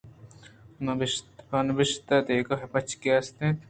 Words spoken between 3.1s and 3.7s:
است اِنت